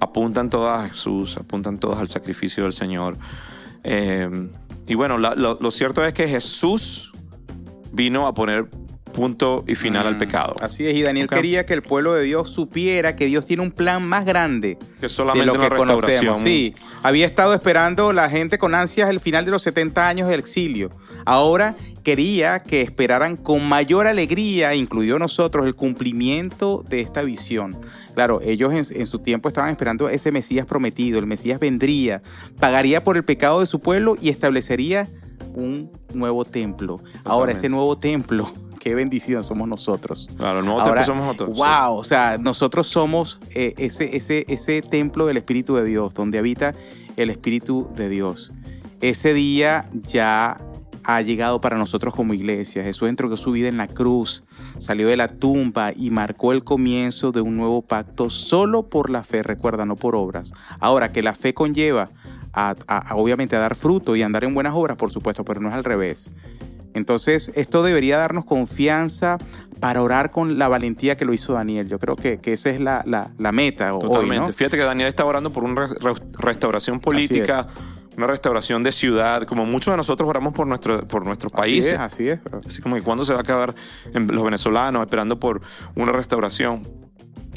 [0.00, 3.16] apuntan todas a Jesús, apuntan todas al sacrificio del Señor.
[3.82, 4.28] Eh,
[4.86, 7.12] y bueno, la- lo, lo cierto es que Jesús
[7.92, 8.68] vino a poner
[9.12, 10.54] punto y final al Mm, pecado.
[10.60, 13.70] Así es, y Daniel quería que el pueblo de Dios supiera que Dios tiene un
[13.70, 16.40] plan más grande Que de solamente lo una que conocemos.
[16.40, 20.40] Sí, había estado esperando la gente con ansias el final de los 70 años del
[20.40, 20.90] exilio.
[21.24, 27.74] Ahora quería que esperaran con mayor alegría, incluido nosotros, el cumplimiento de esta visión.
[28.14, 31.18] Claro, ellos en, en su tiempo estaban esperando ese Mesías prometido.
[31.18, 32.22] El Mesías vendría,
[32.60, 35.08] pagaría por el pecado de su pueblo y establecería
[35.54, 37.00] un nuevo templo.
[37.24, 38.48] Ahora, ese nuevo templo,
[38.80, 40.28] qué bendición somos nosotros.
[40.36, 41.56] Claro, el nuevo Ahora, templo somos nosotros.
[41.56, 46.38] Wow, o sea, nosotros somos eh, ese, ese, ese templo del Espíritu de Dios, donde
[46.38, 46.74] habita
[47.16, 48.52] el Espíritu de Dios.
[49.00, 50.56] Ese día ya
[51.04, 52.82] ha llegado para nosotros como iglesia.
[52.82, 54.42] Jesús entregó su vida en la cruz,
[54.78, 59.22] salió de la tumba y marcó el comienzo de un nuevo pacto solo por la
[59.22, 60.52] fe, recuerda, no por obras.
[60.80, 62.08] Ahora, que la fe conlleva
[62.52, 65.44] a, a- a, obviamente a dar fruto y a andar en buenas obras, por supuesto,
[65.44, 66.32] pero no es al revés.
[66.94, 69.38] Entonces, esto debería darnos confianza
[69.80, 71.88] para orar con la valentía que lo hizo Daniel.
[71.88, 74.46] Yo creo que, que esa es la, la- la meta hoy, Totalmente.
[74.50, 74.52] ¿no?
[74.54, 77.66] Fíjate que Daniel está orando por una re- re- restauración política,
[78.16, 81.98] una restauración de ciudad, como muchos de nosotros oramos por, nuestro, por nuestros países.
[81.98, 82.66] Así es, así es.
[82.68, 83.74] Así como que cuándo se va a acabar
[84.14, 85.60] los venezolanos esperando por
[85.96, 86.82] una restauración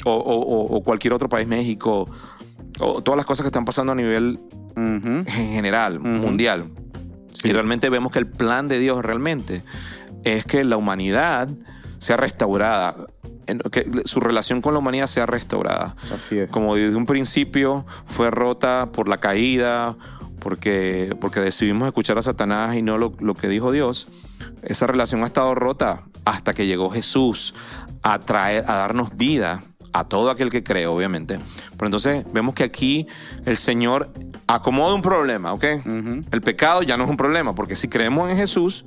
[0.04, 2.08] o, o- o- cualquier otro país, México,
[2.80, 4.38] o todas las cosas que están pasando a nivel
[4.76, 6.64] en general, mundial.
[7.44, 9.62] Y realmente vemos que el plan de Dios realmente
[10.24, 11.48] es que la humanidad
[11.98, 12.94] sea restaurada,
[13.72, 15.96] que su relación con la humanidad sea restaurada.
[16.14, 16.50] Así es.
[16.50, 19.96] Como desde un principio fue rota por la caída,
[20.38, 24.08] porque, porque decidimos escuchar a Satanás y no lo, lo que dijo Dios,
[24.62, 27.54] esa relación ha estado rota hasta que llegó Jesús
[28.02, 29.60] a traer, a darnos vida
[29.92, 31.38] a todo aquel que cree, obviamente.
[31.72, 33.06] Pero entonces vemos que aquí
[33.46, 34.10] el Señor
[34.46, 35.64] acomoda un problema, ¿ok?
[36.30, 38.84] El pecado ya no es un problema, porque si creemos en Jesús,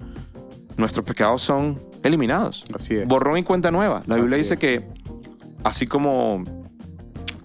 [0.78, 2.64] nuestros pecados son eliminados.
[2.74, 3.08] Así es.
[3.08, 4.02] Borrón y cuenta nueva.
[4.08, 4.60] La Biblia Así dice es.
[4.60, 4.88] que
[5.64, 6.44] así como,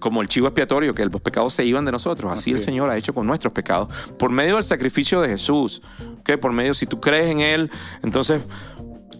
[0.07, 2.63] como el chivo expiatorio, que los pecados se iban de nosotros, así, Así el es.
[2.63, 5.81] Señor ha hecho con nuestros pecados, por medio del sacrificio de Jesús.
[6.21, 6.37] ¿ok?
[6.37, 7.69] Por medio, si tú crees en Él,
[8.03, 8.47] entonces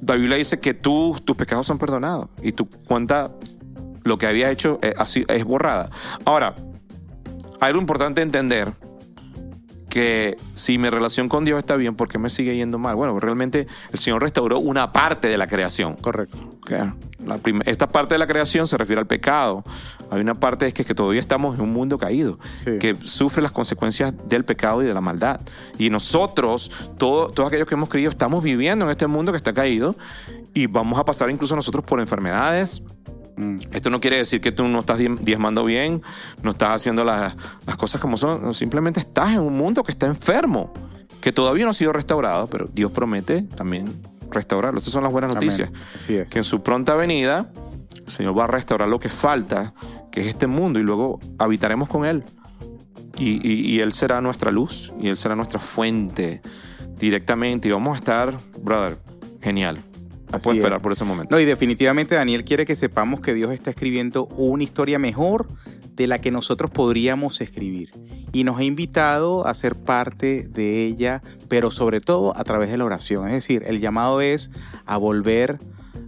[0.06, 3.32] la Biblia dice que tú, tus pecados son perdonados y tu cuenta,
[4.04, 5.90] lo que había hecho, eh, así, es borrada.
[6.24, 6.56] Ahora,
[7.60, 8.72] hay algo importante entender
[9.98, 12.96] que si mi relación con Dios está bien, ¿por qué me sigue yendo mal?
[12.96, 15.96] Bueno, realmente el Señor restauró una parte de la creación.
[15.96, 16.38] Correcto.
[17.26, 19.64] La esta parte de la creación se refiere al pecado.
[20.12, 22.78] Hay una parte es que, que todavía estamos en un mundo caído, Sí.
[22.80, 25.42] que sufre las consecuencias del pecado y de la maldad.
[25.80, 29.52] Y nosotros, todo- todos aquellos que hemos creído, estamos viviendo en este mundo que está
[29.54, 29.96] caído
[30.54, 32.84] y vamos a pasar incluso nosotros por enfermedades,
[33.38, 33.58] Mm.
[33.72, 36.02] esto no quiere decir que tú no estás diezmando bien,
[36.42, 37.36] no estás haciendo las,
[37.68, 40.74] las cosas como son, simplemente estás en un mundo que está enfermo,
[41.22, 43.86] que todavía no ha sido restaurado, pero Dios promete también
[44.32, 44.80] restaurarlo.
[44.80, 45.72] Estas son las buenas noticias.
[45.96, 46.30] Así es.
[46.30, 47.50] Que en su pronta venida,
[48.06, 49.74] el Señor va a restaurar lo que falta,
[50.12, 52.24] que es este mundo, y luego habitaremos con Él.
[53.18, 56.42] Y, y- y Él será nuestra luz, y Él será nuestra fuente
[57.00, 58.98] directamente, y vamos a estar, brother,
[59.42, 59.82] genial.
[60.32, 60.84] No puedo esperar es.
[60.84, 61.34] por ese momento.
[61.34, 65.48] No, y definitivamente Daniel quiere que sepamos que Dios está escribiendo una historia mejor
[65.98, 67.92] de la que nosotros podríamos escribir.
[68.32, 72.78] Y nos ha invitado a ser parte de ella, pero sobre todo a través de
[72.78, 73.28] la oración.
[73.28, 74.52] Es decir, el llamado es
[74.86, 75.58] a volver,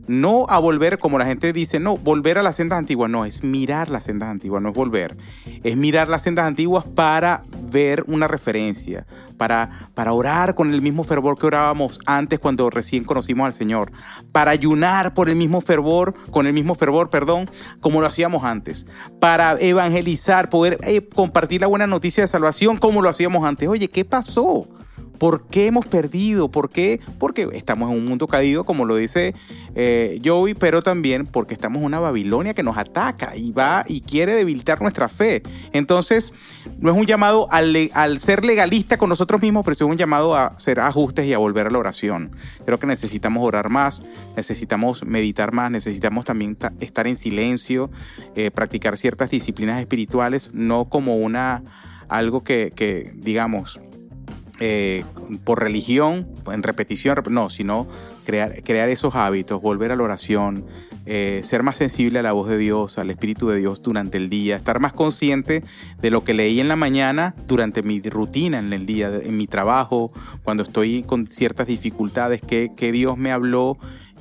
[0.07, 3.43] no a volver como la gente dice, no, volver a las sendas antiguas, no, es
[3.43, 5.17] mirar las sendas antiguas, no es volver.
[5.63, 9.05] Es mirar las sendas antiguas para ver una referencia,
[9.37, 13.91] para, para orar con el mismo fervor que orábamos antes cuando recién conocimos al Señor,
[14.31, 18.85] para ayunar por el mismo fervor, con el mismo fervor, perdón, como lo hacíamos antes,
[19.19, 23.67] para evangelizar, poder eh, compartir la buena noticia de salvación como lo hacíamos antes.
[23.67, 24.67] Oye, ¿qué pasó?
[25.19, 26.49] ¿Por qué hemos perdido?
[26.49, 27.01] ¿Por qué?
[27.19, 29.35] Porque estamos en un mundo caído, como lo dice
[29.75, 34.01] eh, Joey, pero también porque estamos en una Babilonia que nos ataca y va y
[34.01, 35.43] quiere debilitar nuestra fe.
[35.73, 36.31] Entonces,
[36.79, 40.47] no es un llamado al, ser legalista con nosotros mismos, pero es un llamado a
[40.47, 42.31] hacer ajustes y a volver a la oración.
[42.65, 44.03] Creo que necesitamos orar más,
[44.37, 47.89] necesitamos meditar más, necesitamos también ta- estar en silencio,
[48.35, 51.63] eh, practicar ciertas disciplinas espirituales, no como una
[52.07, 53.79] algo que digamos,
[54.59, 55.05] eh,
[55.43, 57.87] por religión, en repetición, no, sino
[58.25, 60.65] crear, crear esos hábitos, volver a la oración,
[61.05, 64.29] eh, ser más sensible a la voz de Dios, al Espíritu de Dios durante el
[64.29, 65.63] día, estar más consciente
[66.01, 69.47] de lo que leí en la mañana durante mi rutina en el día, en mi
[69.47, 70.11] trabajo,
[70.43, 73.77] cuando estoy con ciertas dificultades, que, que Dios me habló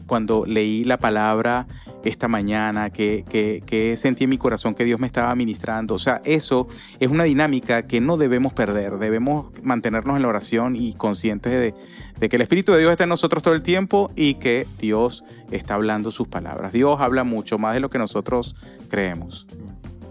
[0.07, 1.67] cuando leí la palabra
[2.05, 3.25] esta mañana, que,
[3.67, 5.95] que, sentí en mi corazón que Dios me estaba ministrando.
[5.95, 6.69] O sea, eso
[7.01, 8.99] es una dinámica que no debemos perder.
[8.99, 11.75] Debemos mantenernos en la oración y conscientes de,
[12.19, 15.25] de que el Espíritu de Dios está en nosotros todo el tiempo y que Dios
[15.51, 16.73] está hablando sus palabras.
[16.73, 18.55] Dios habla mucho más de lo que nosotros
[18.89, 19.47] creemos.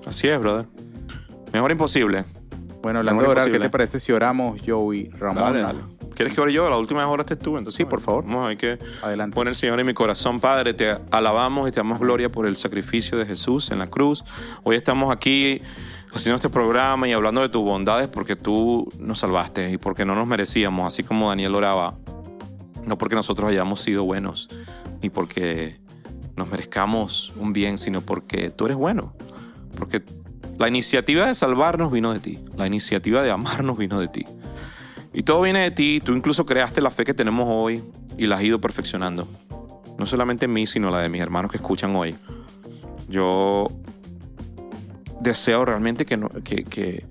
[0.05, 0.67] Así es, brother.
[1.53, 2.25] Mejor imposible.
[2.81, 5.96] Bueno, hablando de orar, ¿qué te parece si oramos, Joey, Ramón?
[6.17, 6.67] ¿Quieres que ore yo?
[6.67, 7.77] La última vez oraste tú, entonces.
[7.77, 8.23] Sí, por favor.
[8.25, 9.35] Vamos, hay que Adelante.
[9.35, 10.73] poner el Señor en mi corazón, Padre.
[10.73, 14.23] Te alabamos y te damos gloria por el sacrificio de Jesús en la cruz.
[14.63, 15.61] Hoy estamos aquí
[16.11, 20.15] haciendo este programa y hablando de tus bondades porque tú nos salvaste y porque no
[20.15, 21.93] nos merecíamos, así como Daniel oraba.
[22.83, 24.49] No porque nosotros hayamos sido buenos,
[25.03, 25.77] ni porque
[26.35, 29.13] nos merezcamos un bien, sino porque tú eres bueno.
[29.77, 30.01] Porque
[30.57, 32.39] la iniciativa de salvarnos vino de ti.
[32.55, 34.23] La iniciativa de amarnos vino de ti.
[35.13, 37.83] Y todo viene de ti, tú incluso creaste la fe que tenemos hoy
[38.17, 39.27] y la has ido perfeccionando.
[39.97, 42.15] No solamente en mí, sino la de mis hermanos que escuchan hoy.
[43.09, 43.67] Yo
[45.21, 47.05] deseo realmente que, que,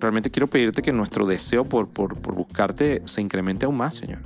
[0.00, 4.20] realmente quiero pedirte que nuestro deseo por, por, buscarte se incremente aún más, Señor.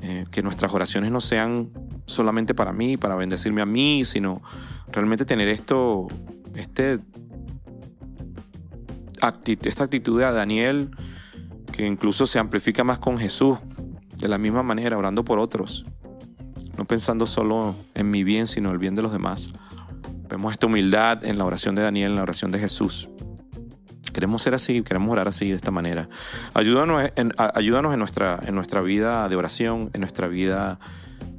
[0.00, 1.70] Eh, que nuestras oraciones no sean
[2.06, 4.42] solamente para mí, para bendecirme a mí, sino
[4.90, 6.08] realmente tener esto,
[6.56, 6.98] este,
[9.64, 10.90] esta actitud de Daniel
[11.72, 13.58] que incluso se amplifica más con Jesús,
[14.18, 15.84] de la misma manera, orando por otros,
[16.78, 19.50] no pensando solo en mi bien, sino el bien de los demás.
[20.28, 23.08] Vemos esta humildad en la oración de Daniel, en la oración de Jesús.
[24.12, 26.08] Queremos ser así, queremos orar así, de esta manera.
[26.54, 30.78] Ayúdanos en, ayúdanos en, nuestra, en nuestra vida de oración, en nuestra vida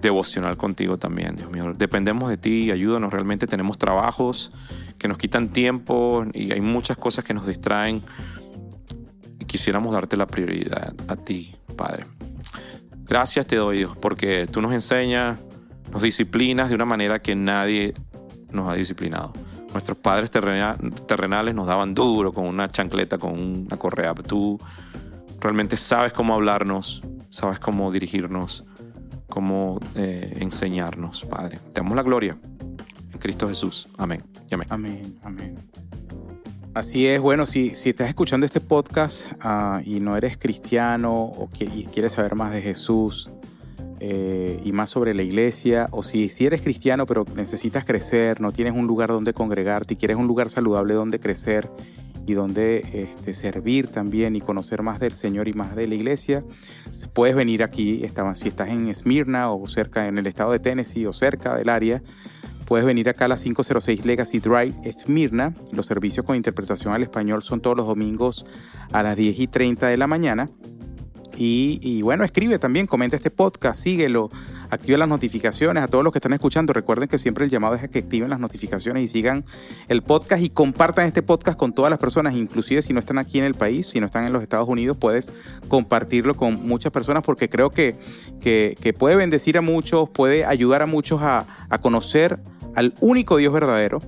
[0.01, 1.73] devocional contigo también, Dios mío.
[1.75, 3.13] Dependemos de ti, ayúdanos.
[3.13, 4.51] Realmente tenemos trabajos
[4.97, 8.01] que nos quitan tiempo y hay muchas cosas que nos distraen
[9.53, 12.05] quisiéramos darte la prioridad a ti, Padre.
[13.05, 15.37] Gracias te doy, Dios, porque tú nos enseñas,
[15.91, 17.93] nos disciplinas de una manera que nadie
[18.51, 19.31] nos ha disciplinado.
[19.71, 24.15] Nuestros padres terrenales nos daban duro con una chancleta, con una correa.
[24.15, 24.57] Tú
[25.39, 28.65] realmente sabes cómo hablarnos, sabes cómo dirigirnos,
[29.29, 31.59] cómo eh, enseñarnos, Padre.
[31.73, 32.39] Te damos la gloria
[33.11, 33.87] en Cristo Jesús.
[33.99, 34.23] Amén.
[34.51, 34.67] amén.
[34.71, 35.19] Amén.
[35.21, 35.69] Amén.
[36.73, 41.47] Así es, bueno, si, si estás escuchando este podcast ah, y no eres cristiano o
[41.59, 43.29] y quieres saber más de Jesús
[43.99, 48.51] eh, y más sobre la iglesia, o si, si eres cristiano pero necesitas crecer, no
[48.51, 51.69] tienes un lugar donde congregarte y quieres un lugar saludable donde crecer
[52.25, 56.43] y donde este, servir también y conocer más del Señor y más de la iglesia,
[57.13, 61.13] puedes venir aquí, si estás en Esmirna o cerca en el estado de Tennessee o
[61.13, 62.01] cerca del área,
[62.73, 65.53] Puedes venir acá a la 506 Legacy Drive, Esmirna.
[65.71, 68.47] Los servicios con interpretación al español son todos los domingos
[68.91, 70.49] a las 10 y 30 de la mañana.
[71.37, 74.29] Y, bueno, escribe también, comenta este podcast, síguelo,
[74.71, 76.73] activa las notificaciones a todos los que están escuchando.
[76.73, 79.45] Recuerden que siempre el llamado es a que activen las notificaciones y sigan
[79.87, 83.37] el podcast y compartan este podcast con todas las personas, inclusive si no están aquí
[83.37, 85.31] en el país, si no están en los Estados Unidos, puedes
[85.67, 87.97] compartirlo con muchas personas porque creo que,
[88.41, 92.39] que, puede bendecir a muchos, puede ayudar a muchos a, a conocer
[92.75, 93.99] al único Dios verdadero,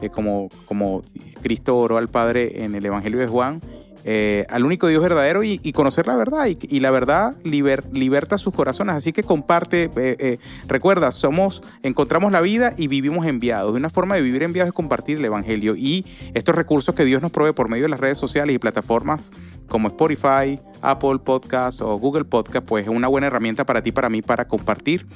[0.00, 1.02] eh, como, como
[1.42, 3.60] Cristo oró al Padre en el Evangelio de Juan,
[4.04, 6.46] eh, al único Dios verdadero y, conocer la verdad.
[6.46, 8.94] Y, la verdad liberta sus corazones.
[8.94, 13.74] Así que comparte, eh, recuerda, somos, encontramos la vida y vivimos enviados.
[13.74, 15.76] Una forma de vivir enviados es compartir el Evangelio.
[15.76, 19.30] Y estos recursos que Dios nos provee por medio de las redes sociales y plataformas
[19.68, 24.08] como Spotify, Apple Podcast o Google Podcast, pues es una buena herramienta para ti, para
[24.08, 25.06] mí, para compartir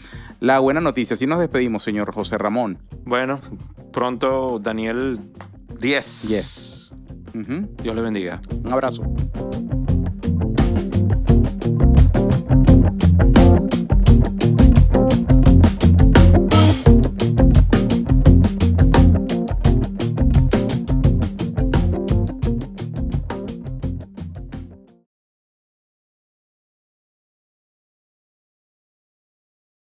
[0.41, 1.15] la buena noticia.
[1.15, 2.79] Así nos despedimos, señor José Ramón.
[3.05, 3.41] Bueno,
[3.93, 5.21] pronto Daniel
[5.81, 6.23] 10.
[6.29, 6.72] Yes.
[7.33, 8.41] Dios le bendiga.
[8.65, 9.03] Un abrazo.